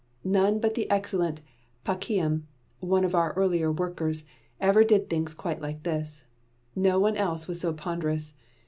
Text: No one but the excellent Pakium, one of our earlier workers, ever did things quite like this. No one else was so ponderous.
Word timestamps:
No 0.23 0.45
one 0.45 0.57
but 0.59 0.73
the 0.73 0.89
excellent 0.89 1.41
Pakium, 1.85 2.45
one 2.79 3.03
of 3.03 3.13
our 3.13 3.33
earlier 3.33 3.71
workers, 3.71 4.25
ever 4.59 4.83
did 4.83 5.11
things 5.11 5.35
quite 5.35 5.61
like 5.61 5.83
this. 5.83 6.23
No 6.75 6.99
one 6.99 7.15
else 7.15 7.47
was 7.47 7.59
so 7.59 7.71
ponderous. 7.71 8.33